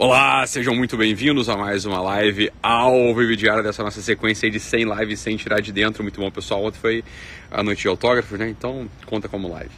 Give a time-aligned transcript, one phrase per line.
[0.00, 4.60] Olá, sejam muito bem-vindos a mais uma live ao vivo diária dessa nossa sequência de
[4.60, 6.04] 100 lives sem tirar de dentro.
[6.04, 6.62] Muito bom, pessoal.
[6.62, 7.04] Ontem foi
[7.50, 8.48] a noite de autógrafos, né?
[8.48, 9.72] Então conta como live.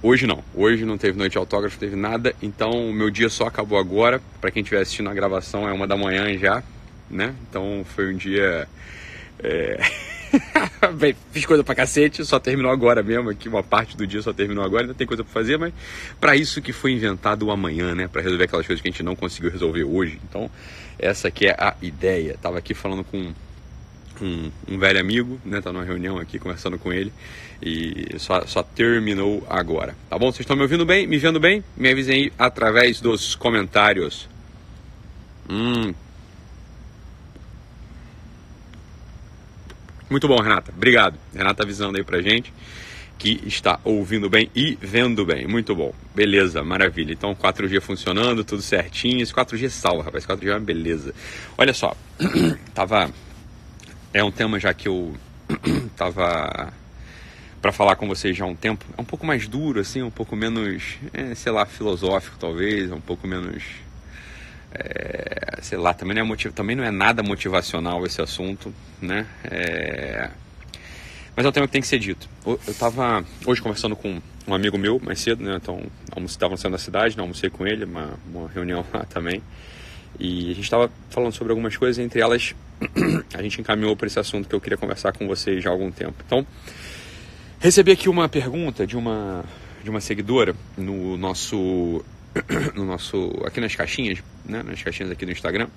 [0.00, 2.36] Hoje não, hoje não teve noite de autógrafo, teve nada.
[2.40, 4.22] Então meu dia só acabou agora.
[4.40, 6.62] Para quem estiver assistindo a gravação é uma da manhã já,
[7.10, 7.34] né?
[7.50, 8.68] Então foi um dia.
[9.42, 9.80] É...
[11.32, 14.64] Fiz coisa pra cacete, só terminou agora mesmo, aqui uma parte do dia só terminou
[14.64, 15.72] agora, ainda tem coisa pra fazer, mas
[16.20, 18.08] para isso que foi inventado o amanhã, né?
[18.08, 20.20] Para resolver aquelas coisas que a gente não conseguiu resolver hoje.
[20.28, 20.50] Então,
[20.98, 22.36] essa aqui é a ideia.
[22.40, 23.32] Tava aqui falando com
[24.20, 25.60] um, um, velho amigo, né?
[25.60, 27.12] Tá numa reunião aqui conversando com ele
[27.62, 29.94] e só, só terminou agora.
[30.08, 30.26] Tá bom?
[30.26, 31.06] Vocês estão me ouvindo bem?
[31.06, 31.64] Me vendo bem?
[31.76, 34.28] Me avisem aí através dos comentários.
[35.48, 35.94] Hum,
[40.08, 40.72] Muito bom, Renata.
[40.74, 41.18] Obrigado.
[41.34, 42.52] Renata avisando aí pra gente
[43.18, 45.46] que está ouvindo bem e vendo bem.
[45.46, 45.94] Muito bom.
[46.14, 47.12] Beleza, maravilha.
[47.12, 49.22] Então 4G funcionando, tudo certinho.
[49.22, 50.26] Esse 4G salva, rapaz.
[50.26, 51.14] 4G é uma beleza.
[51.56, 51.96] Olha só,
[52.74, 53.10] tava.
[54.12, 55.14] É um tema já que eu
[55.96, 56.72] tava
[57.60, 58.84] para falar com vocês já há um tempo.
[58.96, 63.00] É um pouco mais duro, assim, um pouco menos, é, sei lá, filosófico talvez, um
[63.00, 63.64] pouco menos
[64.74, 66.52] é, sei lá, também não, é motiv...
[66.52, 69.26] também não é nada motivacional esse assunto, né?
[69.44, 70.30] É...
[71.36, 72.28] Mas é um tema que tem que ser dito.
[72.46, 75.56] Eu estava hoje conversando com um amigo meu mais cedo, né?
[75.56, 75.82] Então,
[76.24, 77.22] estava saindo da cidade, né?
[77.22, 79.42] almocei com ele, uma, uma reunião lá também.
[80.18, 82.54] E a gente estava falando sobre algumas coisas, entre elas
[83.34, 85.90] a gente encaminhou para esse assunto que eu queria conversar com vocês já há algum
[85.90, 86.14] tempo.
[86.24, 86.46] Então,
[87.58, 89.44] recebi aqui uma pergunta de uma,
[89.82, 92.04] de uma seguidora no nosso
[92.74, 95.68] no nosso aqui nas caixinhas, né, nas caixinhas aqui do Instagram.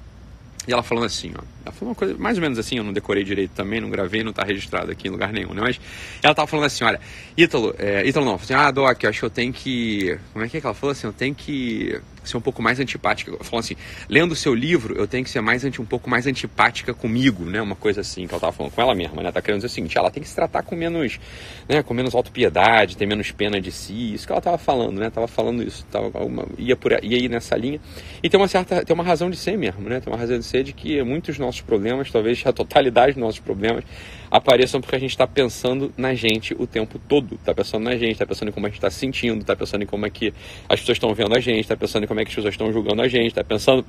[0.68, 1.42] E ela falando assim, ó.
[1.66, 4.22] Ela falou uma coisa mais ou menos assim, eu não decorei direito também, não gravei,
[4.22, 5.62] não tá registrado aqui em lugar nenhum, né?
[5.62, 5.80] Mas
[6.22, 7.00] ela tava falando assim, olha,
[7.38, 10.20] Ítalo, é, Ítalo não, assim, ah, Doc, eu acho que eu tenho que.
[10.34, 11.08] Como é que é que ela falou assim?
[11.08, 13.32] Eu tenho que ser um pouco mais antipática.
[13.44, 13.76] Falando assim,
[14.10, 17.62] lendo o seu livro, eu tenho que ser mais um pouco mais antipática comigo, né?
[17.62, 19.32] Uma coisa assim que ela tava falando com ela mesma, né?
[19.32, 21.20] Tá querendo dizer o seguinte, ela tem que se tratar com menos,
[21.68, 21.84] né?
[21.84, 24.14] Com menos autopiedade, ter menos pena de si.
[24.14, 25.10] Isso que ela tava falando, né?
[25.10, 26.12] Tava falando isso, tava
[26.58, 27.80] ia por ia nessa linha.
[28.22, 30.00] E tem uma certa, tem uma razão de ser mesmo, né?
[30.00, 33.40] Tem uma razão de ser de que muitos nossos problemas, talvez a totalidade dos nossos
[33.40, 33.84] problemas,
[34.30, 37.36] apareçam porque a gente está pensando na gente o tempo todo.
[37.36, 39.84] Está pensando na gente, está pensando em como a gente está se sentindo, está pensando
[39.84, 40.34] em como é que
[40.68, 42.72] as pessoas estão vendo a gente, está pensando em como é que as pessoas estão
[42.72, 43.86] julgando a gente, está pensando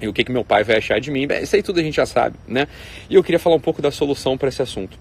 [0.00, 1.26] em o que, que meu pai vai achar de mim.
[1.26, 2.66] Bem, isso aí tudo a gente já sabe, né?
[3.08, 4.98] E eu queria falar um pouco da solução para esse assunto.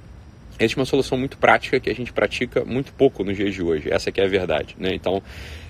[0.58, 3.92] Existe uma solução muito prática que a gente pratica muito pouco nos dias de hoje.
[3.92, 4.92] Essa que é a verdade, né?
[4.94, 5.22] Então,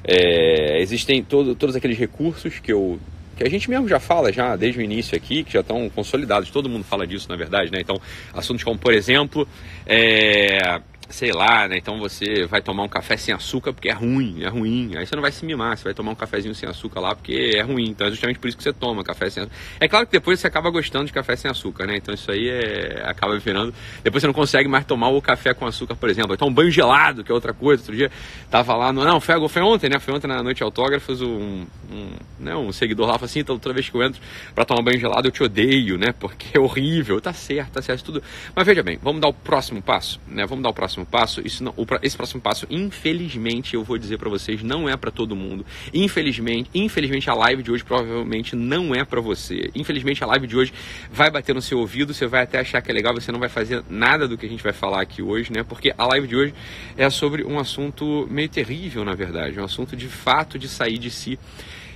[0.04, 3.00] é, existem todo, todos aqueles recursos que eu
[3.36, 6.50] que a gente mesmo já fala já desde o início aqui, que já estão consolidados,
[6.50, 7.80] todo mundo fala disso na verdade, né?
[7.82, 8.00] Então,
[8.34, 9.48] assuntos como, por exemplo,
[9.86, 11.78] é, sei lá, né?
[11.78, 14.96] Então você vai tomar um café sem açúcar porque é ruim, é ruim.
[14.96, 17.52] Aí você não vai se mimar, você vai tomar um cafezinho sem açúcar lá porque
[17.56, 17.90] é ruim.
[17.90, 19.58] Então é justamente por isso que você toma café sem açúcar.
[19.80, 21.98] É claro que depois você acaba gostando de café sem açúcar, né?
[21.98, 23.74] Então isso aí é, acaba virando.
[24.04, 26.34] Depois você não consegue mais tomar o café com açúcar, por exemplo.
[26.34, 27.84] Então um banho gelado, que é outra coisa.
[27.84, 28.12] Outro dia
[28.50, 29.04] tava lá no.
[29.04, 30.00] Não, foi, foi ontem, né?
[30.00, 32.56] Foi ontem na noite autógrafos, um, um, né?
[32.56, 34.22] um seguidor lá falou assim, então, toda vez que eu entro
[34.54, 36.14] para tomar banho gelado eu te odeio, né?
[36.18, 37.22] Porque é horrível.
[37.22, 38.24] Tá certo, tá certo, tudo.
[38.56, 40.46] Mas veja bem, vamos dar o próximo passo, né?
[40.46, 41.42] Vamos dar o próximo passo.
[41.46, 45.36] Isso não, esse próximo passo, infelizmente, eu vou dizer para vocês, não é para todo
[45.36, 45.66] mundo.
[45.94, 49.72] Infelizmente, infelizmente a live de hoje provavelmente não é para você.
[49.74, 50.74] Infelizmente a live de hoje
[51.12, 53.50] vai bater no seu ouvido, você vai até achar que é legal, você não vai
[53.50, 55.64] fazer nada do que a gente vai falar aqui hoje, né?
[55.64, 56.54] Porque a live de hoje
[56.96, 61.10] é sobre um assunto meio terrível, na verdade, um assunto de fato de sair de
[61.10, 61.40] si.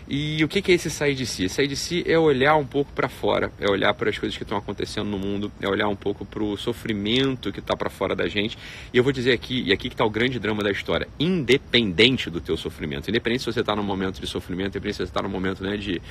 [0.09, 1.47] E o que é esse sair de si?
[1.47, 4.41] Sair de si é olhar um pouco para fora, é olhar para as coisas que
[4.41, 8.15] estão acontecendo no mundo, é olhar um pouco para o sofrimento que está para fora
[8.15, 8.57] da gente.
[8.91, 12.27] E eu vou dizer aqui, e aqui que está o grande drama da história, independente
[12.31, 15.21] do teu sofrimento, independente se você está num momento de sofrimento, independente se você está
[15.21, 16.01] num momento né, de,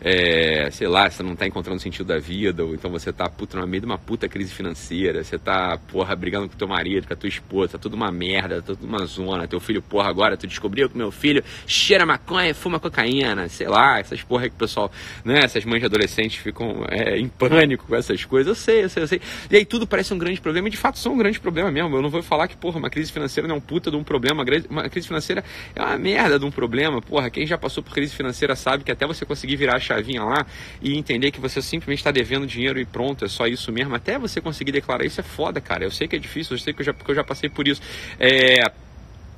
[0.00, 3.58] é, sei lá, você não está encontrando sentido da vida, ou então você está puta,
[3.58, 7.12] no meio de uma puta crise financeira, você está, porra, brigando com teu marido, com
[7.12, 10.36] a tua esposa, tá tudo uma merda, tá tudo uma zona, teu filho, porra, agora
[10.36, 14.58] tu descobriu que meu filho cheira maconha, fuma cocaína, sei lá, essas porra que o
[14.58, 14.90] pessoal,
[15.24, 18.88] né, essas mães de adolescentes ficam é, em pânico com essas coisas, eu sei, eu
[18.88, 19.20] sei, eu sei.
[19.50, 21.96] E aí tudo parece um grande problema, e de fato são um grande problema mesmo.
[21.96, 24.04] Eu não vou falar que, porra, uma crise financeira não é um puta de um
[24.04, 27.30] problema, uma crise financeira é uma merda de um problema, porra.
[27.30, 30.46] Quem já passou por crise financeira sabe que até você conseguir virar a chavinha lá
[30.82, 34.18] e entender que você simplesmente está devendo dinheiro e pronto, é só isso mesmo, até
[34.18, 35.84] você conseguir declarar isso é foda, cara.
[35.84, 37.66] Eu sei que é difícil, eu sei que eu já, porque eu já passei por
[37.66, 37.80] isso.
[38.18, 38.87] É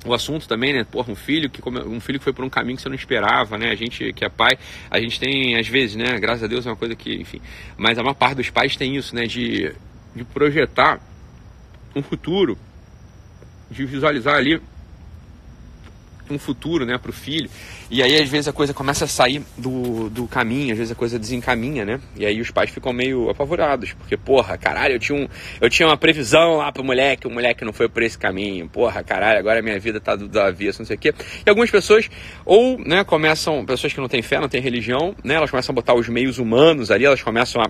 [0.05, 0.83] o assunto também, né?
[0.83, 3.57] Porra, um filho que um filho que foi por um caminho que você não esperava,
[3.57, 3.69] né?
[3.71, 4.57] A gente que é pai,
[4.89, 6.19] a gente tem às vezes, né?
[6.19, 7.41] Graças a Deus é uma coisa que, enfim,
[7.77, 9.25] mas a maior parte dos pais tem isso, né?
[9.25, 9.73] De,
[10.15, 10.99] de projetar
[11.95, 12.57] um futuro,
[13.69, 14.61] de visualizar ali
[16.29, 17.49] um futuro, né, para o filho.
[17.91, 20.95] E aí às vezes a coisa começa a sair do, do caminho, às vezes a
[20.95, 21.99] coisa desencaminha, né?
[22.15, 25.27] E aí os pais ficam meio apavorados, porque porra, caralho, eu tinha, um,
[25.59, 28.69] eu tinha uma previsão lá pro moleque, o moleque não foi por esse caminho.
[28.69, 31.13] Porra, caralho, agora minha vida tá do, do avesso, não sei o quê.
[31.45, 32.09] E algumas pessoas
[32.45, 35.75] ou, né, começam, pessoas que não têm fé, não têm religião, né, elas começam a
[35.75, 37.69] botar os meios humanos ali, elas começam a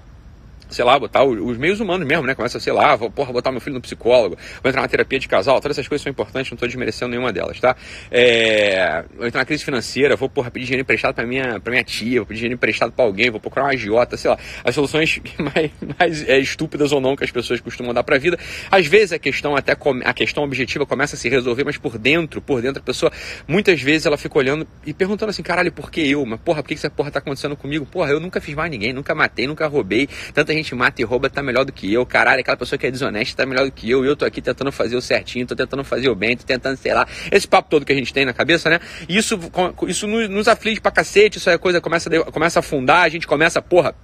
[0.72, 2.36] sei lá, botar os meios humanos mesmo, né?
[2.36, 5.28] Começa, sei lá, vou, porra, botar meu filho no psicólogo, vou entrar na terapia de
[5.28, 7.76] casal, todas essas coisas são importantes, não estou desmerecendo nenhuma delas, tá?
[8.10, 11.84] É, vou entrar na crise financeira, vou, porra, pedir dinheiro emprestado para minha, pra minha
[11.84, 14.38] tia, vou pedir dinheiro emprestado para alguém, vou procurar uma agiota, sei lá.
[14.64, 18.38] As soluções mais, mais é, estúpidas ou não que as pessoas costumam dar pra vida.
[18.70, 19.76] Às vezes a questão até,
[20.06, 23.12] a questão objetiva começa a se resolver, mas por dentro, por dentro a pessoa,
[23.48, 26.26] muitas vezes ela fica olhando e perguntando assim, caralho, por que eu?
[26.26, 27.86] Mas porra, por que essa porra tá acontecendo comigo?
[27.86, 31.30] Porra, eu nunca fiz mais ninguém, nunca matei, nunca roubei, tanta gente mata e rouba,
[31.30, 33.90] tá melhor do que eu, caralho, aquela pessoa que é desonesta tá melhor do que
[33.90, 36.78] eu, eu tô aqui tentando fazer o certinho, tô tentando fazer o bem, tô tentando,
[36.78, 38.80] sei lá, esse papo todo que a gente tem na cabeça, né?
[39.08, 39.40] Isso,
[39.88, 43.10] isso nos, nos aflige pra cacete, isso aí a coisa começa, começa a afundar, a
[43.10, 43.96] gente começa, porra,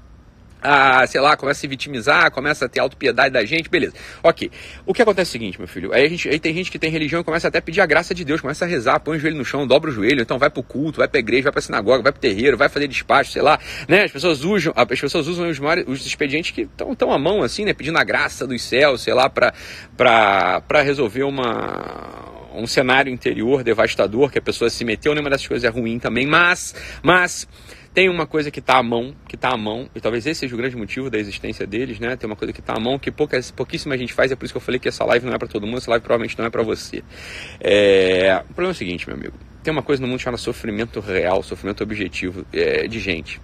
[0.62, 3.94] a, sei lá, começa a se vitimizar, começa a ter autopiedade da gente, beleza.
[4.24, 4.52] Ok.
[4.86, 6.80] O que acontece é o seguinte, meu filho, aí, a gente, aí tem gente que
[6.80, 9.18] tem religião e começa até a pedir a graça de Deus, começa a rezar, põe
[9.18, 11.52] o joelho no chão, dobra o joelho, então vai pro culto, vai pra igreja, vai
[11.52, 14.04] pra sinagoga, vai pro terreiro, vai fazer despacho, sei lá, né?
[14.04, 17.44] As pessoas usam, as pessoas usam os, maiores, os expedientes que estão tão à mão,
[17.44, 17.74] assim, né?
[17.74, 19.54] Pedindo a graça dos céus, sei lá, pra,
[19.96, 25.48] pra, pra resolver uma um cenário interior devastador, que a pessoa se meteu numa dessas
[25.48, 26.74] coisas é ruim também, mas,
[27.04, 27.48] mas
[27.98, 30.54] tem uma coisa que está à mão, que está à mão, e talvez esse seja
[30.54, 32.16] o grande motivo da existência deles, né?
[32.16, 34.54] Tem uma coisa que está à mão que poucas, pouquíssima gente faz, é por isso
[34.54, 36.46] que eu falei que essa live não é para todo mundo, essa live provavelmente não
[36.46, 37.04] é para você.
[37.60, 38.44] É...
[38.48, 39.34] O problema é o seguinte, meu amigo,
[39.64, 43.42] tem uma coisa no mundo chamada sofrimento real, sofrimento objetivo é, de gente.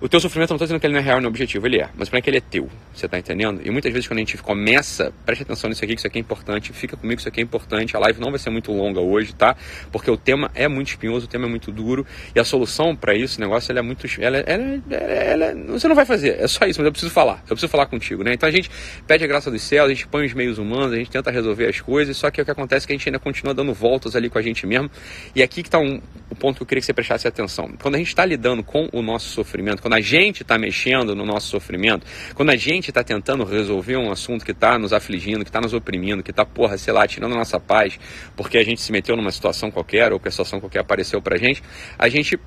[0.00, 1.88] O teu sofrimento, não estou dizendo que ele não é real no objetivo, ele é.
[1.96, 3.60] Mas para que ele é teu, você está entendendo?
[3.64, 6.20] E muitas vezes quando a gente começa, preste atenção nisso aqui, que isso aqui é
[6.20, 7.96] importante, fica comigo, isso aqui é importante.
[7.96, 9.56] A live não vai ser muito longa hoje, tá?
[9.90, 12.06] Porque o tema é muito espinhoso, o tema é muito duro.
[12.34, 14.06] E a solução para isso, negócio, ela é muito...
[14.20, 17.42] Ela, ela, ela, ela, você não vai fazer, é só isso, mas eu preciso falar.
[17.42, 18.34] Eu preciso falar contigo, né?
[18.34, 18.70] Então a gente
[19.06, 21.66] pede a graça dos céus, a gente põe os meios humanos, a gente tenta resolver
[21.66, 24.14] as coisas, só que o que acontece é que a gente ainda continua dando voltas
[24.14, 24.88] ali com a gente mesmo.
[25.34, 27.72] E aqui que está um, o ponto que eu queria que você prestasse atenção.
[27.82, 31.24] Quando a gente está lidando com o nosso sofrimento, quando a gente está mexendo no
[31.24, 35.48] nosso sofrimento, quando a gente está tentando resolver um assunto que está nos afligindo, que
[35.48, 37.98] está nos oprimindo, que está, porra, sei lá, tirando a nossa paz,
[38.36, 41.38] porque a gente se meteu numa situação qualquer ou que a situação qualquer apareceu pra
[41.38, 41.62] gente,
[41.98, 42.38] a gente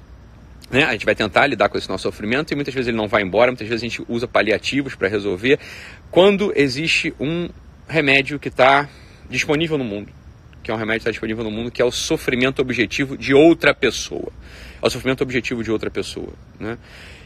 [0.70, 0.84] né?
[0.86, 3.24] A gente vai tentar lidar com esse nosso sofrimento e muitas vezes ele não vai
[3.24, 5.60] embora, muitas vezes a gente usa paliativos para resolver.
[6.10, 7.50] Quando existe um
[7.90, 8.88] remédio que está
[9.30, 10.14] disponível no mundo,
[10.64, 13.34] que é um remédio que está disponível no mundo, que é o sofrimento objetivo de
[13.34, 14.32] outra pessoa.
[14.82, 16.34] É o sofrimento objetivo de outra pessoa.
[16.60, 16.78] Né?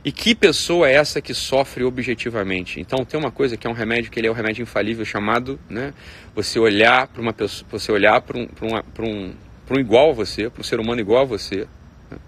[0.04, 2.80] E que pessoa é essa que sofre objetivamente?
[2.80, 5.60] Então tem uma coisa que é um remédio que ele é um remédio infalível chamado,
[5.68, 5.94] né?
[6.36, 9.34] Você olhar para uma pessoa, você olhar para um, para um,
[9.72, 11.68] um igual a você, para um ser humano igual a você,
[12.12, 12.20] né?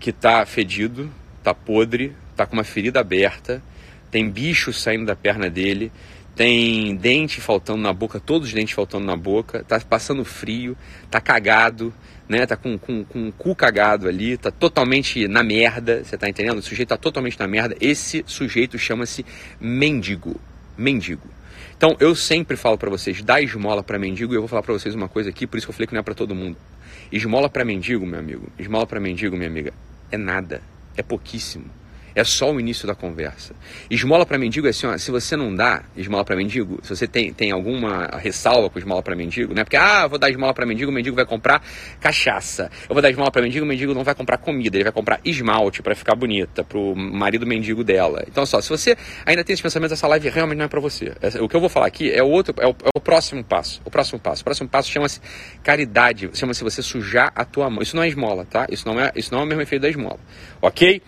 [0.00, 1.08] que está fedido,
[1.38, 3.62] está podre, está com uma ferida aberta,
[4.10, 5.92] tem bicho saindo da perna dele,
[6.34, 10.76] tem dente faltando na boca, todos os dentes faltando na boca, tá passando frio,
[11.10, 11.92] tá cagado,
[12.28, 12.46] né?
[12.46, 16.58] Tá com, com, com o cu cagado ali, tá totalmente na merda, você tá entendendo?
[16.58, 17.76] O sujeito tá totalmente na merda.
[17.80, 19.26] Esse sujeito chama-se
[19.60, 20.40] mendigo.
[20.78, 21.28] Mendigo.
[21.76, 24.72] Então eu sempre falo para vocês, dá esmola para mendigo, e eu vou falar para
[24.72, 26.56] vocês uma coisa aqui, por isso que eu falei que não é para todo mundo.
[27.10, 29.72] Esmola para mendigo, meu amigo, esmola para mendigo, minha amiga,
[30.10, 30.62] é nada,
[30.96, 31.79] é pouquíssimo.
[32.14, 33.54] É só o início da conversa.
[33.90, 37.06] Esmola para mendigo é assim, ó, se você não dá esmola para mendigo, se você
[37.06, 39.64] tem, tem alguma ressalva com esmola para mendigo, né?
[39.64, 41.62] Porque, ah, vou dar esmola para mendigo, o mendigo vai comprar
[42.00, 42.70] cachaça.
[42.88, 45.20] Eu vou dar esmola para mendigo, o mendigo não vai comprar comida, ele vai comprar
[45.24, 48.24] esmalte para ficar bonita, pro marido mendigo dela.
[48.26, 51.12] Então, só, se você ainda tem esse pensamento, essa live realmente não é para você.
[51.40, 53.80] O que eu vou falar aqui é o outro, é o, é o próximo passo.
[53.84, 54.42] O próximo passo.
[54.42, 55.20] O próximo passo chama-se
[55.62, 57.82] caridade, chama-se você sujar a tua mão.
[57.82, 58.66] Isso não é esmola, tá?
[58.70, 60.18] Isso não é, isso não é o mesmo efeito da esmola.
[60.60, 61.02] Ok?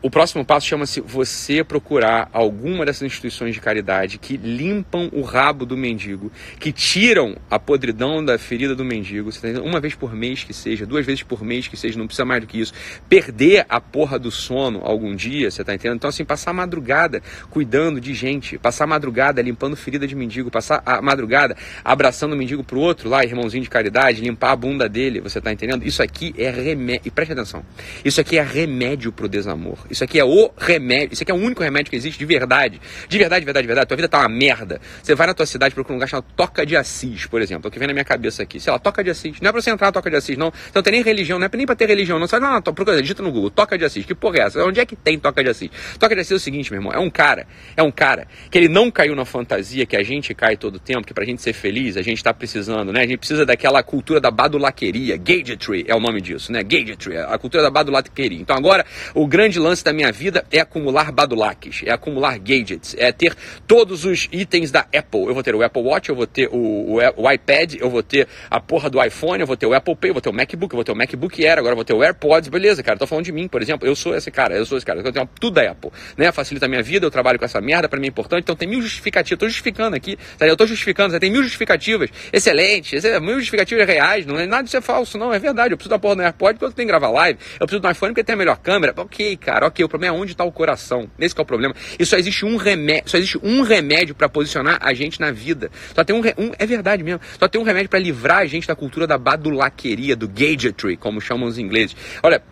[0.00, 5.66] O próximo passo chama-se você procurar alguma dessas instituições de caridade que limpam o rabo
[5.66, 10.44] do mendigo, que tiram a podridão da ferida do mendigo, tá uma vez por mês
[10.44, 12.72] que seja, duas vezes por mês que seja, não precisa mais do que isso.
[13.08, 15.96] Perder a porra do sono algum dia, você tá entendendo?
[15.96, 20.48] Então, assim, passar a madrugada cuidando de gente, passar a madrugada limpando ferida de mendigo,
[20.48, 24.88] passar a madrugada abraçando o mendigo pro outro lá, irmãozinho de caridade, limpar a bunda
[24.88, 25.84] dele, você tá entendendo?
[25.84, 27.64] Isso aqui é remédio, e preste atenção,
[28.04, 31.14] isso aqui é remédio pro desamor Isso aqui é o remédio.
[31.14, 32.80] Isso aqui é o único remédio que existe de verdade.
[33.08, 33.88] De verdade, de verdade, de verdade.
[33.88, 34.80] Tua vida tá uma merda.
[35.02, 37.66] Você vai na tua cidade procura um lugar chamado Toca de Assis, por exemplo.
[37.66, 38.60] É o que vem na minha cabeça aqui.
[38.60, 39.40] Sei lá, Toca de Assis.
[39.40, 40.50] Não é pra você entrar na Toca de Assis, não.
[40.50, 42.26] Você não tem nem religião, não é nem pra ter religião, não.
[42.26, 44.04] Você vai lá, procura, digita no Google, Toca de Assis.
[44.04, 44.64] Que porra é essa?
[44.64, 45.70] Onde é que tem Toca de Assis?
[45.98, 46.92] Toca de Assis é o seguinte, meu irmão.
[46.92, 50.34] É um cara, é um cara que ele não caiu na fantasia que a gente
[50.34, 53.00] cai todo tempo, que pra gente ser feliz, a gente tá precisando, né?
[53.00, 55.16] A gente precisa daquela cultura da badulaqueria.
[55.16, 56.62] Gadgetry é o nome disso, né?
[56.62, 58.40] Gadgetry, a cultura da badulaqueria.
[58.40, 63.12] Então agora, o grande lance da minha vida é acumular badulaques, é acumular gadgets, é
[63.12, 63.34] ter
[63.66, 65.26] todos os itens da Apple.
[65.26, 68.02] Eu vou ter o Apple Watch, eu vou ter o, o, o iPad, eu vou
[68.02, 70.32] ter a porra do iPhone, eu vou ter o Apple Pay, eu vou ter o
[70.32, 72.98] MacBook, eu vou ter o MacBook Air, agora eu vou ter o AirPods, beleza, cara.
[72.98, 73.86] Tô falando de mim, por exemplo.
[73.86, 75.00] Eu sou esse cara, eu sou esse cara.
[75.00, 76.30] Eu tenho tudo da Apple, né?
[76.32, 78.42] Facilita a minha vida, eu trabalho com essa merda, pra mim é importante.
[78.42, 79.32] Então tem mil justificativas.
[79.32, 80.46] Eu tô justificando aqui, tá?
[80.46, 82.10] eu tô justificando, tem mil justificativas.
[82.32, 85.72] Excelente, é mil justificativas reais, não é nada disso é falso, não, é verdade.
[85.72, 87.38] Eu preciso da porra do AirPod porque eu tenho que gravar live.
[87.60, 88.92] Eu preciso do iPhone porque tem a melhor câmera.
[88.96, 89.84] Ok, cara, ok.
[89.84, 91.08] O problema é onde tá o coração.
[91.18, 91.74] Esse é o problema.
[91.98, 95.70] E só existe um remédio, só existe um remédio para posicionar a gente na vida.
[95.94, 97.20] Só tem um, um, é verdade mesmo.
[97.38, 101.20] Só tem um remédio para livrar a gente da cultura da badulaqueria, do gadgetry, como
[101.20, 101.96] chamam os ingleses.
[102.22, 102.42] Olha,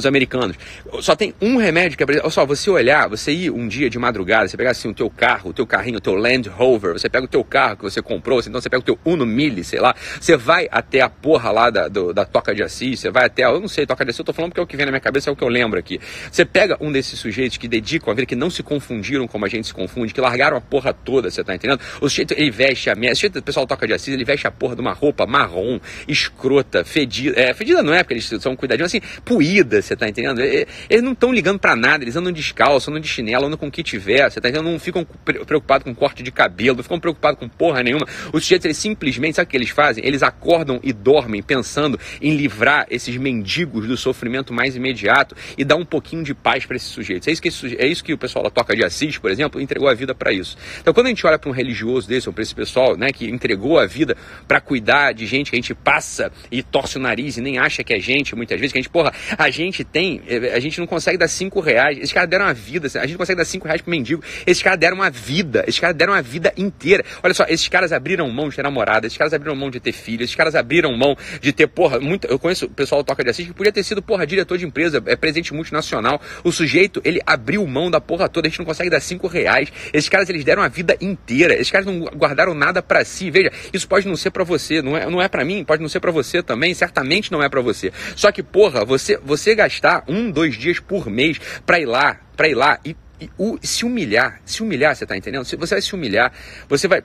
[0.00, 0.56] os americanos.
[1.00, 2.06] Só tem um remédio que é.
[2.20, 5.10] Olha só, você olhar, você ir um dia de madrugada, você pegar assim o teu
[5.10, 8.00] carro, o teu carrinho, o teu Land Rover, você pega o teu carro que você
[8.02, 11.50] comprou, então você pega o teu Uno Mille, sei lá, você vai até a porra
[11.50, 14.10] lá da, do, da Toca de Assis, você vai até, eu não sei, Toca de
[14.10, 15.44] Assis, eu tô falando porque é o que vem na minha cabeça, é o que
[15.44, 16.00] eu lembro aqui.
[16.30, 19.48] Você pega um desses sujeitos que dedicam a vida, que não se confundiram como a
[19.48, 21.80] gente se confunde, que largaram a porra toda, você tá entendendo?
[22.00, 24.74] O sujeito, ele veste a merda, o pessoal Toca de Assis, ele veste a porra
[24.74, 29.00] de uma roupa marrom, escrota, fedida, é, fedida não é porque eles são cuidadinhos, assim,
[29.24, 30.40] puída, você tá entendendo?
[30.40, 33.70] Eles não estão ligando para nada, eles andam descalço, andam de chinelo, andam com o
[33.70, 34.70] que tiver, você tá entendendo?
[34.70, 38.06] Não ficam preocupados com corte de cabelo, não ficam preocupados com porra nenhuma.
[38.32, 40.04] Os sujeitos, eles simplesmente, sabe o que eles fazem?
[40.06, 45.76] Eles acordam e dormem pensando em livrar esses mendigos do sofrimento mais imediato e dar
[45.76, 47.28] um pouquinho de paz para esses sujeitos.
[47.28, 49.88] É isso, que, é isso que o pessoal da Toca de Assis, por exemplo, entregou
[49.88, 50.56] a vida para isso.
[50.80, 53.28] Então, quando a gente olha para um religioso desse, ou para esse pessoal né, que
[53.28, 57.36] entregou a vida para cuidar de gente que a gente passa e torce o nariz
[57.36, 60.20] e nem acha que é gente, muitas vezes, que a gente, porra, a gente tem,
[60.54, 61.98] a gente não consegue dar cinco reais.
[61.98, 62.86] Esses caras deram uma vida.
[63.00, 64.22] A gente consegue dar cinco reais pro mendigo.
[64.46, 65.64] Esses caras deram uma vida.
[65.66, 67.04] Esses caras deram uma vida inteira.
[67.22, 69.06] Olha só, esses caras abriram mão de ter namorada.
[69.06, 70.22] Esses caras abriram mão de ter filho.
[70.22, 72.26] Esses caras abriram mão de ter, porra, muito.
[72.26, 74.66] Eu conheço o pessoal do Toca de Assis que podia ter sido, porra, diretor de
[74.66, 76.20] empresa, é presidente multinacional.
[76.42, 78.46] O sujeito, ele abriu mão da porra toda.
[78.46, 79.72] A gente não consegue dar cinco reais.
[79.92, 81.54] Esses caras, eles deram a vida inteira.
[81.54, 83.30] Esses caras não guardaram nada para si.
[83.30, 85.88] Veja, isso pode não ser para você, não é, não é para mim, pode não
[85.88, 86.74] ser para você também.
[86.74, 87.92] Certamente não é para você.
[88.16, 92.48] Só que, porra, você, você gastar um, dois dias por mês para ir lá, para
[92.48, 95.44] ir lá e, e o, se humilhar, se humilhar, você tá entendendo?
[95.44, 96.32] Você vai se humilhar,
[96.68, 97.02] você vai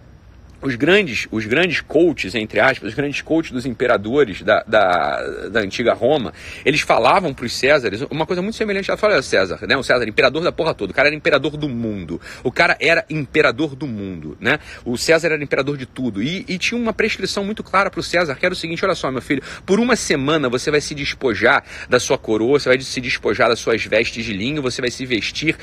[0.62, 5.60] os grandes, os grandes coaches, entre aspas, os grandes coaches dos imperadores da, da, da
[5.62, 6.34] antiga Roma,
[6.66, 8.90] eles falavam para os Césares uma coisa muito semelhante.
[8.98, 9.78] Fala, César, né?
[9.78, 10.92] O César, imperador da porra toda.
[10.92, 12.20] O cara era imperador do mundo.
[12.44, 14.60] O cara era imperador do mundo, né?
[14.84, 16.22] O César era imperador de tudo.
[16.22, 18.96] E, e tinha uma prescrição muito clara para o César, que era o seguinte: olha
[18.96, 22.80] só, meu filho, por uma semana você vai se despojar da sua coroa, você vai
[22.82, 25.56] se despojar das suas vestes de linho, você vai se vestir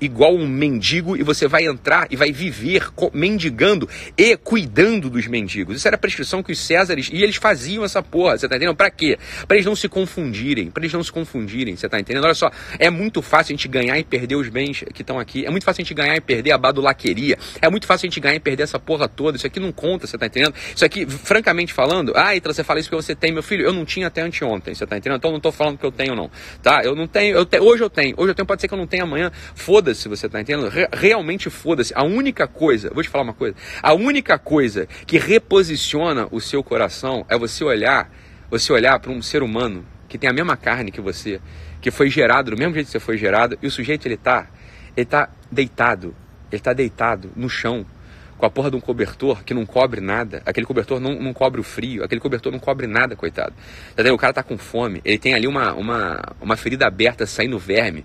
[0.00, 5.76] igual um mendigo e você vai entrar e vai viver mendigando e cuidando dos mendigos.
[5.76, 7.10] Isso era a prescrição que os Césares.
[7.12, 8.76] E eles faziam essa porra, você tá entendendo?
[8.76, 9.18] Pra quê?
[9.46, 10.70] Pra eles não se confundirem.
[10.70, 12.24] Pra eles não se confundirem, você tá entendendo?
[12.24, 15.44] Olha só, é muito fácil a gente ganhar e perder os bens que estão aqui.
[15.46, 17.38] É muito fácil a gente ganhar e perder a badulaqueria.
[17.60, 19.36] É muito fácil a gente ganhar e perder essa porra toda.
[19.36, 20.54] Isso aqui não conta, você tá entendendo?
[20.74, 23.64] Isso aqui, francamente falando, ah, então você fala isso porque você tem, meu filho.
[23.64, 25.18] Eu não tinha até anteontem, você tá entendendo?
[25.18, 26.30] Então não tô falando que eu tenho, não.
[26.62, 26.82] Tá?
[26.84, 27.36] Eu não tenho.
[27.36, 28.14] Eu te, hoje eu tenho.
[28.16, 29.30] Hoje eu tenho, pode ser que eu não tenha amanhã.
[29.54, 30.68] Foda-se, você tá entendendo?
[30.68, 31.92] Re, realmente foda-se.
[31.94, 33.54] A única coisa, vou te falar uma coisa.
[33.82, 38.10] A única coisa coisa que reposiciona o seu coração é você olhar,
[38.50, 41.40] você olhar para um ser humano que tem a mesma carne que você,
[41.80, 44.46] que foi gerado do mesmo jeito que você foi gerado, e o sujeito ele tá,
[44.96, 46.14] ele tá deitado,
[46.50, 47.84] ele tá deitado no chão,
[48.36, 50.42] com a porra de um cobertor que não cobre nada.
[50.44, 53.54] Aquele cobertor não, não cobre o frio, aquele cobertor não cobre nada, coitado.
[53.92, 54.14] Entendeu?
[54.14, 58.04] O cara tá com fome, ele tem ali uma, uma, uma ferida aberta saindo verme.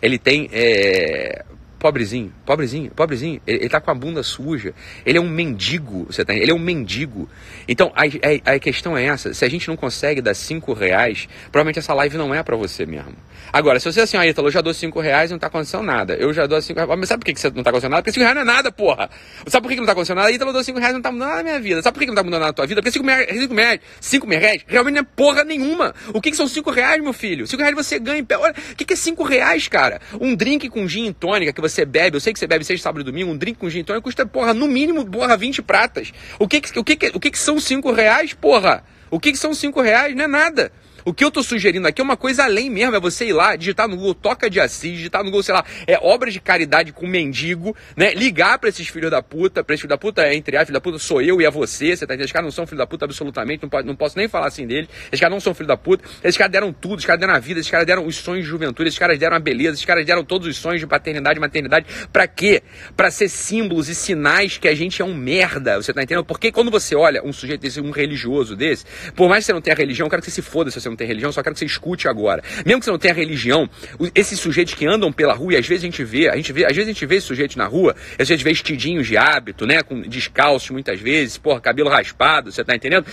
[0.00, 1.44] Ele tem é,
[1.78, 3.40] Pobrezinho, pobrezinho, pobrezinho.
[3.46, 4.74] Ele, ele tá com a bunda suja.
[5.06, 7.28] Ele é um mendigo, você tá Ele é um mendigo.
[7.68, 9.32] Então, a, a, a, questão é essa.
[9.32, 12.84] Se a gente não consegue dar cinco reais, provavelmente essa live não é para você
[12.84, 13.14] mesmo.
[13.52, 15.84] Agora, se você é assim, ah, Ítalo, eu já dou cinco reais não tá acontecendo
[15.84, 16.14] nada.
[16.14, 16.98] Eu já dou cinco reais.
[16.98, 18.02] Mas sabe por que você não tá acontecendo nada?
[18.02, 19.08] Porque cinco reais não é nada, porra.
[19.46, 20.32] Sabe por que não tá acontecendo nada?
[20.32, 21.80] Ítalo, eu dou cinco reais não tá mudando nada na minha vida.
[21.80, 22.82] Sabe por que não tá mudando nada na tua vida?
[22.82, 25.94] Porque cinco reais, cinco reais, cinco reais realmente não é porra nenhuma.
[26.12, 27.46] O que, que são cinco reais, meu filho?
[27.46, 28.26] Cinco reais você ganha.
[28.38, 30.00] Olha, o que, que é cinco reais, cara?
[30.20, 32.84] Um drink com gin e tônica que você bebe, eu sei que você bebe sexta,
[32.84, 36.12] sábado e domingo, um drink com gin tônica custa, porra, no mínimo, porra, 20 pratas.
[36.38, 38.84] O que, o que, o que, o que, que são 5 reais, porra?
[39.10, 40.14] O que, que são 5 reais?
[40.14, 40.72] Não é nada.
[41.08, 43.56] O que eu tô sugerindo aqui é uma coisa além mesmo, é você ir lá,
[43.56, 46.92] digitar no Google Toca de Assis, digitar no Google, sei lá, é obras de caridade
[46.92, 48.12] com mendigo, né?
[48.12, 50.74] Ligar para esses filhos da puta, pra esses filhos da puta, é, entre a filho
[50.74, 52.24] da puta sou eu e é você, você tá entendendo?
[52.24, 54.66] Esses caras não são filho da puta absolutamente, não, pode, não posso nem falar assim
[54.66, 54.86] deles.
[55.06, 57.38] Esses caras não são filho da puta, esses caras deram tudo, esses caras deram a
[57.38, 60.04] vida, esses caras deram os sonhos de juventude, esses caras deram a beleza, esses caras
[60.04, 61.86] deram todos os sonhos de paternidade maternidade.
[62.12, 62.62] Pra quê?
[62.94, 66.26] Pra ser símbolos e sinais que a gente é um merda, você tá entendendo?
[66.26, 68.84] Porque quando você olha um sujeito desse, um religioso desse,
[69.16, 70.86] por mais que você não tenha religião, eu quero que você se foda se você
[70.90, 72.42] não tem religião, só quero que você escute agora.
[72.66, 73.68] Mesmo que você não tenha religião,
[74.14, 76.64] esses sujeitos que andam pela rua, e às vezes a gente vê, a gente vê,
[76.64, 80.00] às vezes a gente vê sujeitos na rua, às vezes vestidinhos de hábito, né, com
[80.02, 83.06] descalços muitas vezes, porra, cabelo raspado, você tá entendendo?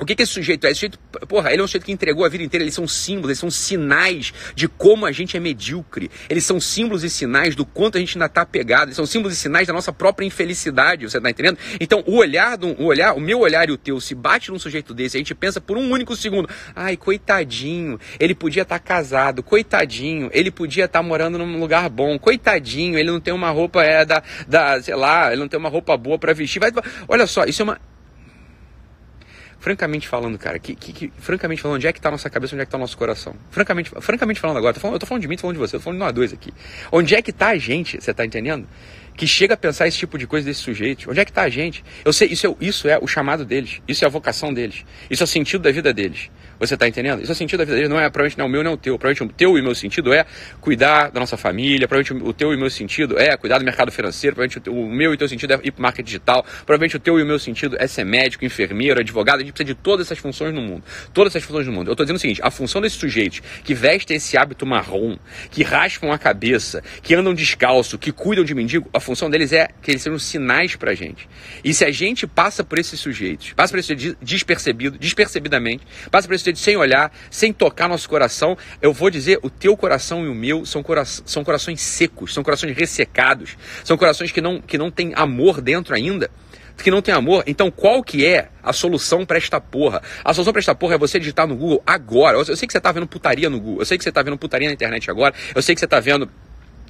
[0.00, 0.70] O que, que esse sujeito é?
[0.70, 3.30] Esse sujeito, porra, ele é um sujeito que entregou a vida inteira, eles são símbolos,
[3.30, 6.10] eles são sinais de como a gente é medíocre.
[6.28, 9.36] Eles são símbolos e sinais do quanto a gente ainda está apegado, eles são símbolos
[9.36, 11.58] e sinais da nossa própria infelicidade, você está entendendo?
[11.80, 14.58] Então, o olhar, do, o olhar, o meu olhar e o teu se bate num
[14.58, 18.84] sujeito desse, a gente pensa por um único segundo, ai, coitadinho, ele podia estar tá
[18.84, 23.50] casado, coitadinho, ele podia estar tá morando num lugar bom, coitadinho, ele não tem uma
[23.50, 26.60] roupa, é, da, da sei lá, ele não tem uma roupa boa para vestir.
[26.60, 26.70] Vai,
[27.08, 27.80] olha só, isso é uma
[29.58, 32.54] francamente falando, cara, que, que, que, francamente falando, onde é que tá a nossa cabeça,
[32.54, 33.34] onde é que tá o nosso coração?
[33.50, 35.76] Francamente, francamente falando agora, tô falando, eu tô falando de mim, tô falando de você,
[35.76, 36.52] tô falando de nós dois aqui.
[36.92, 38.66] Onde é que tá a gente, você tá entendendo?
[39.16, 41.10] Que chega a pensar esse tipo de coisa desse sujeito.
[41.10, 41.84] Onde é que tá a gente?
[42.04, 45.22] Eu sei, isso é, isso é o chamado deles, isso é a vocação deles, isso
[45.22, 46.30] é o sentido da vida deles.
[46.58, 47.22] Você está entendendo?
[47.22, 48.72] Isso é o sentido da vida dele, não é provavelmente não é o meu nem
[48.72, 48.98] o teu.
[48.98, 50.26] Provavelmente o teu e o meu sentido é
[50.60, 53.92] cuidar da nossa família, provavelmente o teu e o meu sentido é cuidar do mercado
[53.92, 57.00] financeiro, provavelmente o meu e o teu sentido é ir para marketing digital, provavelmente o
[57.00, 60.06] teu e o meu sentido é ser médico, enfermeiro, advogado, a gente precisa de todas
[60.06, 60.82] essas funções no mundo.
[61.12, 61.88] Todas essas funções no mundo.
[61.88, 65.16] Eu estou dizendo o seguinte, a função desses sujeitos que vestem esse hábito marrom,
[65.50, 69.68] que raspam a cabeça, que andam descalço, que cuidam de mendigo, a função deles é
[69.82, 71.28] que eles sejam sinais pra gente.
[71.62, 76.34] E se a gente passa por esses sujeitos, passa por esses despercebido, despercebidamente, passa por
[76.34, 80.34] esses sem olhar, sem tocar nosso coração, eu vou dizer, o teu coração e o
[80.34, 84.90] meu são, cora são corações secos, são corações ressecados, são corações que não, que não
[84.90, 86.30] têm amor dentro ainda
[86.82, 87.42] que não tem amor.
[87.46, 90.02] Então, qual que é a solução para esta porra?
[90.24, 92.38] A solução para esta porra é você digitar no Google agora.
[92.38, 93.80] Eu sei que você tá vendo putaria no Google.
[93.80, 95.34] Eu sei que você tá vendo putaria na internet agora.
[95.54, 96.30] Eu sei que você tá vendo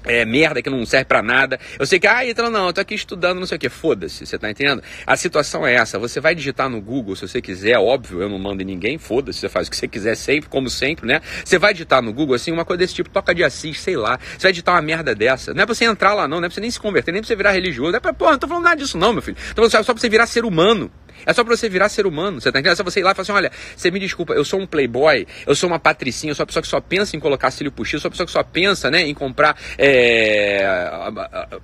[0.04, 1.58] é, merda que não serve para nada.
[1.78, 3.68] Eu sei que, ah, então não, eu tô aqui estudando, não sei o que.
[3.68, 4.82] Foda-se, você tá entendendo?
[5.06, 5.98] A situação é essa.
[5.98, 9.38] Você vai digitar no Google, se você quiser, óbvio, eu não mando em ninguém, foda-se,
[9.40, 11.20] você faz o que você quiser sempre, como sempre, né?
[11.44, 14.18] Você vai digitar no Google, assim, uma coisa desse tipo, toca de Assis, sei lá.
[14.36, 15.52] Você vai digitar uma merda dessa.
[15.54, 17.20] Não é pra você entrar lá, não, não é pra você nem se converter, nem
[17.20, 17.92] pra você virar religioso.
[17.92, 19.36] Não é pra, porra, não tô falando nada disso, não, meu filho.
[19.54, 20.90] Tô falando só pra você virar ser humano.
[21.28, 22.72] É só pra você virar ser humano, você tá entendendo?
[22.72, 24.66] É só você ir lá e falar assim, olha, você me desculpa, eu sou um
[24.66, 27.70] playboy, eu sou uma patricinha, eu sou uma pessoa que só pensa em colocar cílio
[27.70, 30.66] postiço, eu sou uma pessoa que só pensa, né, em comprar é,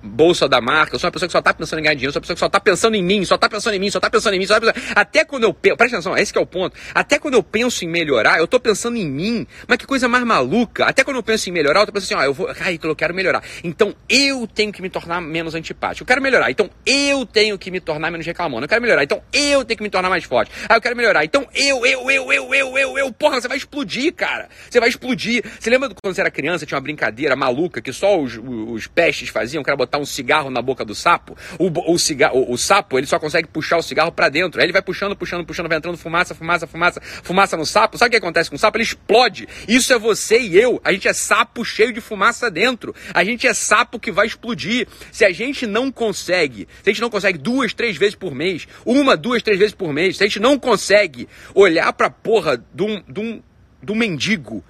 [0.03, 2.13] bolsa da marca, eu sou uma pessoa que só tá pensando em ganhar dinheiro, eu
[2.13, 3.99] sou uma pessoa que só tá pensando em mim, só tá pensando em mim, só
[3.99, 4.93] tá pensando em mim, só tá pensando...
[4.95, 7.87] Até quando eu penso, presta atenção, esse é o ponto, até quando eu penso em
[7.87, 11.49] melhorar, eu tô pensando em mim, mas que coisa mais maluca, até quando eu penso
[11.49, 14.45] em melhorar, eu tô pensando assim, ó, eu vou, ai, eu quero melhorar, então eu
[14.45, 18.11] tenho que me tornar menos antipático, eu quero melhorar, então eu tenho que me tornar
[18.11, 20.51] menos reclamando, eu quero melhorar, então eu tenho que me tornar mais forte.
[20.67, 21.23] Ah, eu quero melhorar.
[21.23, 24.49] Então eu, eu, eu, eu, eu, eu, eu, porra, você vai explodir, cara.
[24.69, 25.43] Você vai explodir.
[25.59, 29.29] Você lembra quando você era criança, tinha uma brincadeira maluca que só os, os pestes
[29.29, 31.37] faziam, que era botar um cigarro na boca do sapo?
[31.59, 34.59] O, o, cigarro, o, o sapo, ele só consegue puxar o cigarro para dentro.
[34.59, 37.97] Aí ele vai puxando, puxando, puxando, vai entrando fumaça, fumaça, fumaça, fumaça no sapo.
[37.97, 38.77] Sabe o que acontece com o sapo?
[38.77, 39.47] Ele explode.
[39.67, 40.81] Isso é você e eu.
[40.83, 42.95] A gente é sapo cheio de fumaça dentro.
[43.13, 44.87] A gente é sapo que vai explodir.
[45.11, 48.67] Se a gente não consegue, se a gente não consegue duas, três vezes por mês,
[48.85, 52.83] uma, duas, três vezes por mês, se a gente não consegue olhar pra porra de
[52.83, 53.41] um, de um,
[53.83, 54.63] de um mendigo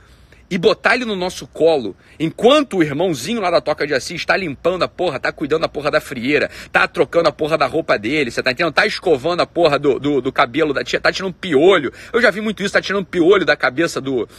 [0.50, 4.38] e botar ele no nosso colo, enquanto o irmãozinho lá da Toca de Assis está
[4.38, 7.98] limpando a porra, tá cuidando da porra da frieira, tá trocando a porra da roupa
[7.98, 8.74] dele, você tá entendendo?
[8.74, 11.92] Tá escovando a porra do, do, do cabelo da tia, tá tirando piolho.
[12.14, 14.30] Eu já vi muito isso, tá tirando piolho da cabeça do,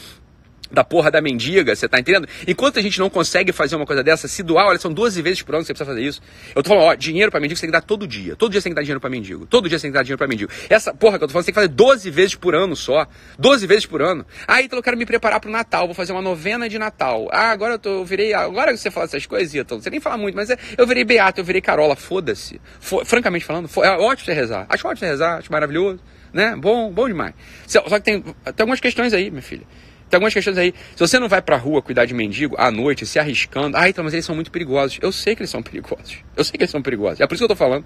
[0.71, 2.29] da porra da mendiga, você tá entendendo?
[2.47, 5.43] Enquanto a gente não consegue fazer uma coisa dessa, se doar, olha, são 12 vezes
[5.43, 6.21] por ano que você precisa fazer isso.
[6.55, 8.37] Eu tô falando, ó, dinheiro pra mendigo você tem que dar todo dia.
[8.37, 9.47] Todo dia você tem que dar dinheiro pra mendigo.
[9.47, 10.51] Todo dia você tem que dar dinheiro pra mendigo.
[10.69, 13.07] Essa porra que eu tô falando, você tem que fazer 12 vezes por ano só.
[13.39, 14.25] 12 vezes por ano.
[14.47, 17.29] Ah, então eu quero me preparar pro Natal, vou fazer uma novena de Natal.
[17.33, 18.35] Ah, agora eu, tô, eu virei.
[18.35, 21.05] Agora que você fala essas coisas, então, você nem fala muito, mas é, eu virei
[21.05, 22.61] beato, eu virei carola, foda-se.
[22.81, 24.67] Francamente falando, é ótimo você rezar.
[24.69, 26.01] Acho ótimo você rezar, acho maravilhoso,
[26.33, 26.55] né?
[26.57, 27.35] Bom, bom demais.
[27.67, 29.67] Só que tem, tem algumas questões aí, minha filha.
[30.09, 30.73] Tem algumas questões aí.
[30.95, 33.77] Se você não vai pra rua cuidar de mendigo à noite, se arriscando.
[33.77, 34.99] Ah, então, mas eles são muito perigosos.
[35.03, 36.19] Eu sei que eles são perigosos.
[36.37, 37.21] Eu sei que eles são perigosos.
[37.21, 37.85] É por isso que eu tô falando.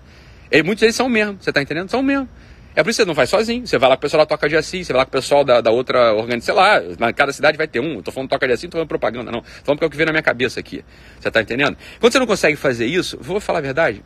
[0.51, 1.39] E muitos deles são mesmo.
[1.41, 1.91] Você tá entendendo?
[1.91, 2.29] São mesmo.
[2.75, 3.67] É por isso que você não vai sozinho.
[3.67, 5.13] Você vai lá com o pessoal da Toca de Assis, você vai lá com o
[5.13, 6.55] pessoal da, da outra organização.
[6.55, 7.95] Sei lá, na cada cidade vai ter um.
[7.95, 9.41] Eu tô falando Toca de Assis, não tô falando propaganda, não.
[9.41, 10.85] Tô falando porque é o que vem na minha cabeça aqui.
[11.19, 11.77] Você tá entendendo?
[11.99, 14.05] Quando você não consegue fazer isso, vou falar a verdade,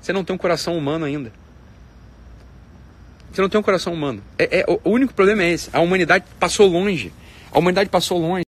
[0.00, 1.32] você não tem um coração humano ainda.
[3.32, 4.22] Você não tem um coração humano.
[4.38, 5.70] É, é, o único problema é esse.
[5.72, 7.12] A humanidade passou longe.
[7.52, 8.44] A humanidade passou longe.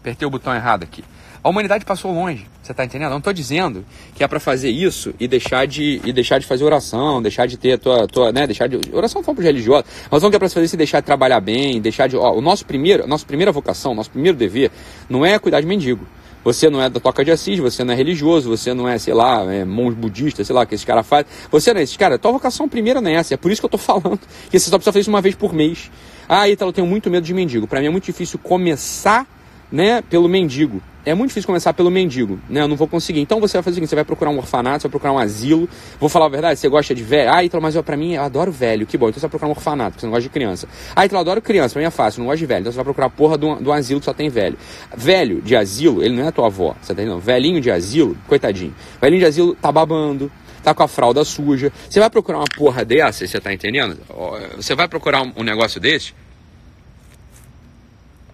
[0.00, 1.02] Apertei o botão errado aqui.
[1.42, 3.12] A humanidade passou longe, você está entendendo?
[3.12, 3.82] Não estou dizendo
[4.14, 7.56] que é para fazer isso e deixar de e deixar de fazer oração, deixar de
[7.56, 9.86] ter a tua, tua né, deixar de oração foi religiosa.
[10.10, 12.34] Mas não que é para fazer isso e deixar de trabalhar bem, deixar de, ó,
[12.34, 14.70] o nosso primeiro, nossa primeira vocação, nosso primeiro dever
[15.08, 16.06] não é cuidar de mendigo.
[16.44, 19.12] Você não é da Toca de Assis, você não é religioso, você não é, sei
[19.12, 21.26] lá, é, monge budista, sei lá, que esse cara faz.
[21.50, 22.18] Você não é esse cara.
[22.18, 23.34] Tua vocação primeira não é essa.
[23.34, 25.34] É por isso que eu estou falando que você só precisa fazer isso uma vez
[25.34, 25.90] por mês.
[26.32, 27.66] Ah, Ítalo, eu tenho muito medo de mendigo.
[27.66, 29.26] Para mim é muito difícil começar
[29.70, 30.80] né, pelo mendigo.
[31.04, 32.60] É muito difícil começar pelo mendigo, né?
[32.60, 33.18] Eu não vou conseguir.
[33.18, 35.18] Então você vai fazer o seguinte: você vai procurar um orfanato, você vai procurar um
[35.18, 35.68] asilo.
[35.98, 37.32] Vou falar a verdade, você gosta de velho?
[37.34, 38.86] Ah, então, mas eu, pra mim, eu adoro velho.
[38.86, 40.68] Que bom, então você vai procurar um orfanato, porque você não gosta de criança.
[40.94, 42.60] Ah, então eu adoro criança, pra mim é fácil, não gosto de velho.
[42.60, 44.56] Então você vai procurar a porra do, do asilo que só tem velho.
[44.96, 47.20] Velho de asilo, ele não é tua avó, você tá entendendo?
[47.20, 48.72] Velhinho de asilo, coitadinho.
[49.02, 50.30] Velhinho de asilo tá babando,
[50.62, 51.72] tá com a fralda suja.
[51.88, 53.98] Você vai procurar uma porra dessa, você tá entendendo?
[54.56, 56.14] Você vai procurar um, negócio desse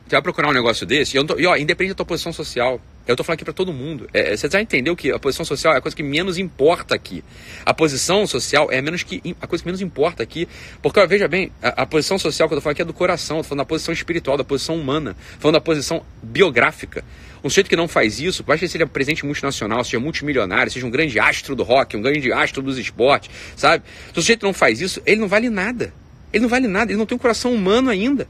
[0.06, 2.80] você vai procurar um negócio desse, e, tô, e ó, independente da tua posição social,
[3.08, 4.08] eu tô falando aqui para todo mundo.
[4.14, 6.94] É, é, você já entendeu que a posição social é a coisa que menos importa
[6.94, 7.24] aqui.
[7.64, 10.48] A posição social é a, menos que, a coisa que menos importa aqui.
[10.80, 12.92] Porque, ó, veja bem, a, a, posição social que eu tô falando aqui é do
[12.92, 17.04] coração, eu tô falando da posição espiritual, da posição humana, falando da posição biográfica.
[17.42, 20.90] Um sujeito que não faz isso, basta que seja presente multinacional, seja multimilionário, seja um
[20.90, 23.84] grande astro do rock, um grande astro dos esportes, sabe?
[24.06, 25.92] Se o sujeito não faz isso, ele não vale nada.
[26.32, 28.22] Ele não vale nada, ele não tem um coração humano ainda.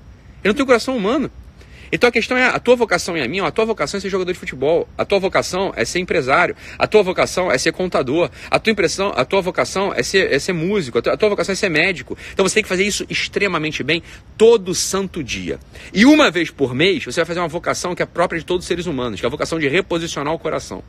[0.42, 1.30] Ele não tem um coração humano.
[1.90, 4.08] Então a questão é, a tua vocação e a minha, a tua vocação é ser
[4.08, 8.30] jogador de futebol, a tua vocação é ser empresário, a tua vocação é ser contador,
[8.50, 11.28] a tua impressão, a tua vocação é ser, é ser músico, a tua, a tua
[11.28, 12.16] vocação é ser médico.
[12.32, 14.02] Então você tem que fazer isso extremamente bem
[14.36, 15.58] todo santo dia.
[15.92, 18.64] E uma vez por mês você vai fazer uma vocação que é própria de todos
[18.64, 20.82] os seres humanos, que é a vocação de reposicionar o coração.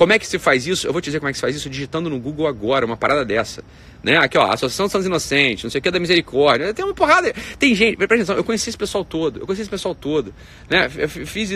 [0.00, 0.86] Como é que se faz isso?
[0.86, 2.96] Eu vou te dizer como é que se faz isso digitando no Google agora, uma
[2.96, 3.62] parada dessa.
[4.02, 4.16] Né?
[4.16, 6.72] Aqui, ó, Associação dos Santos Inocentes, não sei o que da Misericórdia.
[6.72, 7.34] Tem uma porrada.
[7.58, 9.40] Tem gente, presta atenção, eu conheci esse pessoal todo.
[9.40, 10.32] Eu conheci esse pessoal todo.
[10.70, 10.90] Né?
[10.96, 11.50] Eu fiz.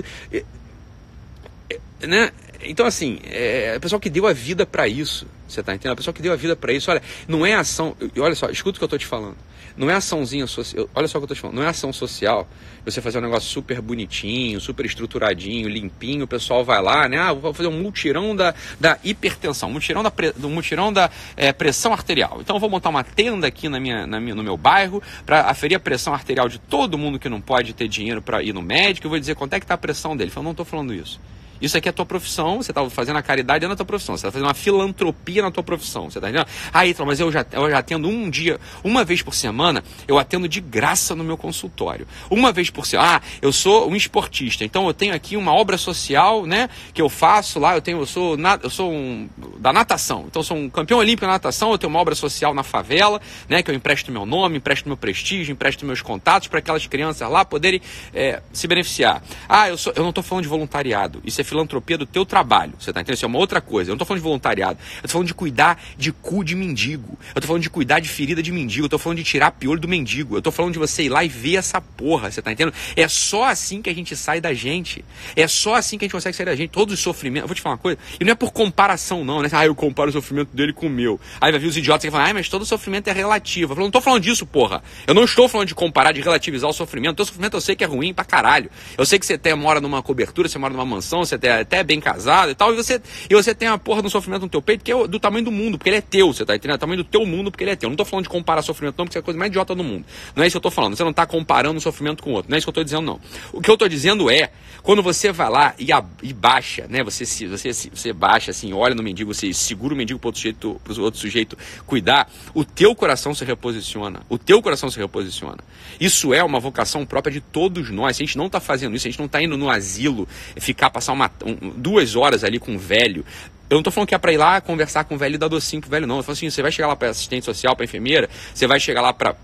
[2.02, 2.30] Né?
[2.64, 5.26] Então, assim, é, o pessoal que deu a vida para isso.
[5.48, 5.92] Você tá entendendo?
[5.92, 6.90] O pessoal que deu a vida para isso.
[6.90, 7.96] Olha, não é ação.
[8.18, 9.36] Olha só, escuta o que eu tô te falando.
[9.76, 10.88] Não é açãozinha social.
[10.94, 11.56] Olha só o que eu tô te falando.
[11.56, 12.48] Não é ação social.
[12.84, 16.24] Você fazer um negócio super bonitinho, super estruturadinho, limpinho.
[16.24, 17.18] O pessoal vai lá, né?
[17.18, 21.52] Ah, vou fazer um multirão da, da hipertensão, multirão da, pre, do multirão da é,
[21.52, 22.38] pressão arterial.
[22.40, 25.42] Então eu vou montar uma tenda aqui na minha, na minha, no meu bairro para
[25.50, 28.62] aferir a pressão arterial de todo mundo que não pode ter dinheiro para ir no
[28.62, 29.06] médico.
[29.06, 30.30] Eu vou dizer quanto é que tá a pressão dele.
[30.34, 31.20] Eu não estou falando isso.
[31.64, 34.26] Isso aqui é a tua profissão, você está fazendo a caridade na tua profissão, você
[34.26, 36.46] está fazendo uma filantropia na tua profissão, você está entendendo?
[36.72, 40.18] Ah, então, mas eu já, eu já atendo um dia, uma vez por semana, eu
[40.18, 42.06] atendo de graça no meu consultório.
[42.28, 45.78] Uma vez por semana, ah, eu sou um esportista, então eu tenho aqui uma obra
[45.78, 50.24] social, né, que eu faço lá, eu tenho, eu sou, eu sou um, da natação,
[50.26, 53.20] então eu sou um campeão olímpico na natação, eu tenho uma obra social na favela,
[53.48, 57.28] né, que eu empresto meu nome, empresto meu prestígio, empresto meus contatos para aquelas crianças
[57.28, 57.80] lá poderem
[58.12, 59.22] é, se beneficiar.
[59.48, 62.74] Ah, eu, sou, eu não estou falando de voluntariado, isso é filantropia do teu trabalho.
[62.78, 63.16] Você tá entendendo?
[63.16, 63.90] Isso é uma outra coisa.
[63.90, 64.78] Eu não tô falando de voluntariado.
[64.96, 67.16] Eu tô falando de cuidar de cu de mendigo.
[67.34, 68.86] Eu tô falando de cuidar de ferida de mendigo.
[68.86, 70.36] Eu tô falando de tirar piolho do mendigo.
[70.36, 72.30] Eu tô falando de você ir lá e ver essa porra.
[72.30, 72.74] Você tá entendendo?
[72.96, 75.04] É só assim que a gente sai da gente.
[75.36, 76.70] É só assim que a gente consegue sair da gente.
[76.70, 77.42] Todos os sofrimentos.
[77.44, 77.98] Eu vou te falar uma coisa.
[78.18, 79.48] E não é por comparação, não, né?
[79.52, 81.20] Ah, eu comparo o sofrimento dele com o meu.
[81.40, 83.72] Aí vai vir os idiotas que falam, ah, mas todo sofrimento é relativo.
[83.72, 84.82] Eu falo, não tô falando disso, porra.
[85.06, 87.12] Eu não estou falando de comparar, de relativizar o sofrimento.
[87.12, 88.70] O teu sofrimento eu sei que é ruim pra caralho.
[88.98, 91.82] Eu sei que você até mora numa cobertura, você mora numa mansão, você até até
[91.82, 94.62] bem casado e tal, e você, e você tem a porra do sofrimento no teu
[94.62, 96.74] peito que é do tamanho do mundo, porque ele é teu, você tá entendendo?
[96.74, 97.88] É o tamanho do teu mundo, porque ele é teu.
[97.88, 99.82] Eu não tô falando de comparar sofrimento, não, porque é a coisa mais idiota do
[99.82, 100.04] mundo.
[100.34, 100.96] Não é isso que eu tô falando.
[100.96, 102.50] Você não tá comparando um sofrimento com o outro.
[102.50, 103.20] Não é isso que eu tô dizendo, não.
[103.52, 104.50] O que eu tô dizendo é,
[104.82, 107.02] quando você vai lá e, a, e baixa, né?
[107.02, 110.40] Você, se, você, você baixa, assim, olha no mendigo, você segura o mendigo pro outro
[110.40, 114.20] sujeito, pro outro sujeito cuidar, o teu coração se reposiciona.
[114.28, 115.58] O teu coração se reposiciona.
[116.00, 118.16] Isso é uma vocação própria de todos nós.
[118.16, 120.90] Se a gente não tá fazendo isso, a gente não tá indo no asilo, ficar,
[120.90, 123.24] passar uma, um, duas horas ali com um velho.
[123.68, 125.48] Eu não tô falando que é pra ir lá conversar com o velho e dar
[125.48, 126.18] docinho pro velho, não.
[126.18, 129.00] Eu falo assim, você vai chegar lá pra assistente social, pra enfermeira, você vai chegar
[129.00, 129.34] lá pra,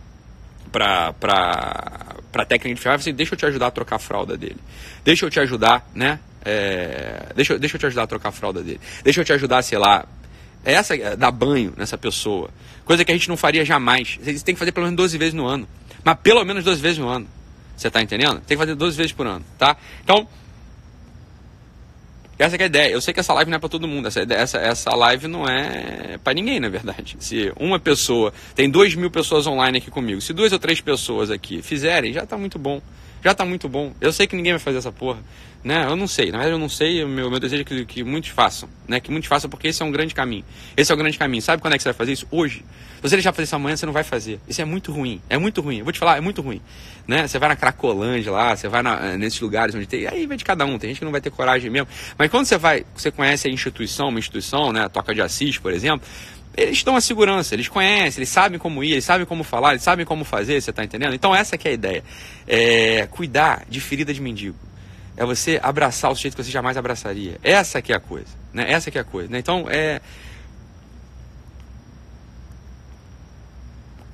[0.70, 4.36] pra, pra, pra técnica de enfermagem, assim, deixa eu te ajudar a trocar a fralda
[4.36, 4.58] dele.
[5.04, 6.20] Deixa eu te ajudar, né?
[6.44, 8.80] É, deixa, deixa eu te ajudar a trocar a fralda dele.
[9.02, 10.06] Deixa eu te ajudar, sei lá,
[10.64, 12.50] é essa, é, dar banho nessa pessoa.
[12.84, 14.18] Coisa que a gente não faria jamais.
[14.22, 15.68] Você tem que fazer pelo menos 12 vezes no ano.
[16.04, 17.26] Mas pelo menos 12 vezes no ano.
[17.76, 18.40] Você tá entendendo?
[18.40, 19.76] Tem que fazer 12 vezes por ano, tá?
[20.04, 20.28] Então,
[22.42, 22.92] essa é a ideia.
[22.92, 24.08] Eu sei que essa live não é para todo mundo.
[24.08, 27.16] Essa, essa, essa live não é para ninguém, na verdade.
[27.20, 28.32] Se uma pessoa.
[28.54, 30.20] Tem duas mil pessoas online aqui comigo.
[30.20, 32.80] Se duas ou três pessoas aqui fizerem, já está muito bom.
[33.22, 33.92] Já tá muito bom.
[34.00, 35.20] Eu sei que ninguém vai fazer essa porra.
[35.62, 35.84] Né?
[35.84, 38.02] Eu não sei, na verdade eu não sei, o meu, meu desejo é que, que
[38.02, 38.98] muitos façam, né?
[38.98, 40.42] Que muitos façam porque esse é um grande caminho.
[40.74, 41.42] Esse é o grande caminho.
[41.42, 42.26] Sabe quando é que você vai fazer isso?
[42.30, 42.64] Hoje.
[42.96, 44.40] Se você deixar fazer isso amanhã, você não vai fazer.
[44.48, 45.20] Isso é muito ruim.
[45.28, 45.78] É muito ruim.
[45.78, 46.62] Eu vou te falar, é muito ruim.
[47.06, 47.26] Né?
[47.26, 50.06] Você vai na Cracolândia lá, você vai na, nesses lugares onde tem.
[50.06, 51.88] Aí vai de cada um, tem gente que não vai ter coragem mesmo.
[52.16, 54.84] Mas quando você vai, você conhece a instituição, uma instituição, né?
[54.84, 56.06] A Toca de Assis, por exemplo
[56.56, 59.82] eles dão a segurança, eles conhecem, eles sabem como ir, eles sabem como falar, eles
[59.82, 61.14] sabem como fazer, você está entendendo?
[61.14, 62.04] Então essa que é a ideia.
[62.46, 64.56] É cuidar de ferida de mendigo.
[65.16, 67.38] É você abraçar o sujeito que você jamais abraçaria.
[67.42, 68.28] Essa que é a coisa.
[68.52, 68.70] Né?
[68.70, 69.30] Essa que é a coisa.
[69.30, 69.38] Né?
[69.38, 70.00] Então é.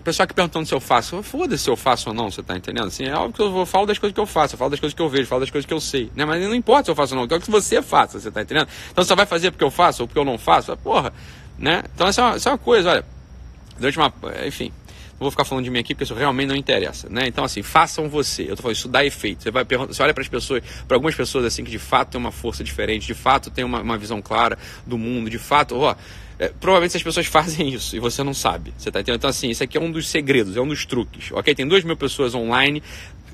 [0.00, 2.56] O pessoal que perguntando se eu faço, foda-se se eu faço ou não, você está
[2.56, 2.86] entendendo?
[2.86, 4.94] Assim, é óbvio que eu falo das coisas que eu faço, eu falo das coisas
[4.94, 6.24] que eu vejo, eu falo das coisas que eu sei, né?
[6.24, 8.42] Mas não importa se eu faço ou não, eu quero que você faça, você está
[8.42, 8.68] entendendo?
[8.92, 10.76] Então você vai fazer porque eu faço ou porque eu não faço?
[10.76, 11.12] Porra,
[11.58, 11.82] né?
[11.94, 13.04] Então essa é, uma, essa é uma coisa, olha,
[13.78, 14.12] durante uma,
[14.46, 14.72] enfim,
[15.12, 17.26] não vou ficar falando de mim aqui porque isso realmente não interessa, né?
[17.26, 18.42] Então assim, façam você.
[18.42, 19.42] Eu tô falando, isso dá efeito.
[19.42, 22.20] Você vai você olha para as pessoas, para algumas pessoas assim que de fato têm
[22.20, 25.94] uma força diferente, de fato têm uma, uma visão clara do mundo, de fato, ó,
[26.38, 28.74] é, provavelmente essas pessoas fazem isso e você não sabe.
[28.76, 29.18] Você tá entendendo?
[29.18, 31.32] Então, assim, isso aqui é um dos segredos, é um dos truques.
[31.32, 31.54] Ok?
[31.54, 32.82] Tem duas mil pessoas online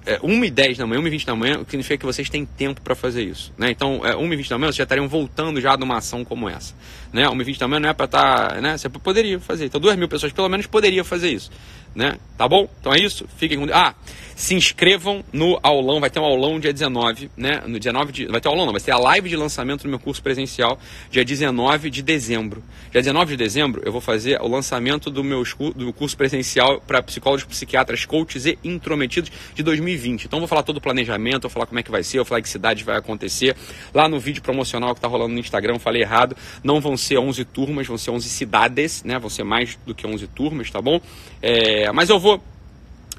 [0.04, 3.52] é, 1h10 da manhã, 1h20 da manhã, significa que vocês têm tempo para fazer isso.
[3.56, 3.70] Né?
[3.70, 6.74] Então, é, 1h20 da manhã, vocês já estariam voltando já de uma ação como essa.
[7.12, 7.24] Né?
[7.24, 8.48] 1h20 da manhã não é para estar.
[8.48, 8.76] Tá, né?
[8.76, 9.66] Você poderia fazer.
[9.66, 11.50] Então, 2 mil pessoas pelo menos poderiam fazer isso.
[11.94, 12.16] Né?
[12.36, 12.68] Tá bom?
[12.80, 13.26] Então é isso.
[13.36, 13.66] Fiquem com.
[13.72, 13.94] Ah,
[14.34, 16.00] se inscrevam no aulão.
[16.00, 17.62] Vai ter um aulão dia 19, né?
[17.66, 18.26] No dia 9 de.
[18.26, 18.72] Vai ter aulão, não.
[18.72, 20.78] Vai ter a live de lançamento do meu curso presencial
[21.10, 22.62] dia 19 de dezembro.
[22.90, 25.42] Dia 19 de dezembro eu vou fazer o lançamento do meu,
[25.74, 30.24] do curso presencial para psicólogos, psiquiatras, coaches e intrometidos de 2020.
[30.24, 32.42] Então vou falar todo o planejamento, vou falar como é que vai ser, vou falar
[32.42, 33.56] que cidade vai acontecer.
[33.94, 36.36] Lá no vídeo promocional que tá rolando no Instagram, falei errado.
[36.62, 39.18] Não vão ser 11 turmas, vão ser 11 cidades, né?
[39.18, 41.00] Vão ser mais do que 11 turmas, tá bom?
[41.40, 42.42] É, mas eu vou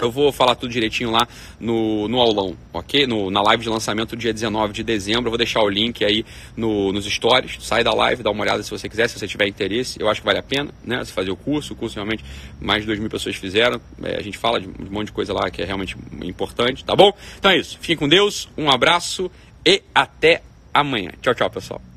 [0.02, 1.28] eu vou falar tudo direitinho lá
[1.60, 3.06] no, no aulão, ok?
[3.06, 5.28] No, na live de lançamento dia 19 de dezembro.
[5.28, 6.26] Eu vou deixar o link aí
[6.56, 7.58] no, nos stories.
[7.62, 10.00] Sai da live, dá uma olhada se você quiser, se você tiver interesse.
[10.00, 11.04] Eu acho que vale a pena, né?
[11.04, 11.74] Você fazer o curso.
[11.74, 12.24] O curso realmente
[12.60, 13.80] mais de 2 mil pessoas fizeram.
[14.04, 16.96] É, a gente fala de um monte de coisa lá que é realmente importante, tá
[16.96, 17.12] bom?
[17.38, 17.78] Então é isso.
[17.80, 19.30] Fiquem com Deus, um abraço
[19.66, 20.42] e até
[20.74, 21.12] amanhã.
[21.22, 21.93] Tchau, tchau, pessoal.